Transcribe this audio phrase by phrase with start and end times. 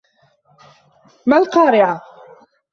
[1.27, 2.01] مَا القارِعَةُ